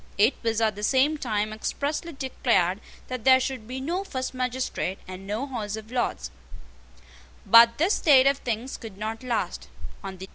It 0.17 0.33
was 0.41 0.59
at 0.61 0.75
the 0.75 0.81
same 0.81 1.19
time 1.19 1.53
expressly 1.53 2.11
declared 2.11 2.81
that 3.07 3.23
there 3.23 3.39
should 3.39 3.67
be 3.67 3.79
no 3.79 4.03
first 4.03 4.33
magistrate, 4.33 4.97
and 5.07 5.27
no 5.27 5.45
House 5.45 5.75
of 5.75 5.91
Lords. 5.91 6.31
But 7.45 7.77
this 7.77 7.93
state 7.93 8.25
of 8.25 8.39
things 8.39 8.77
could 8.77 8.97
not 8.97 9.21
last. 9.21 9.67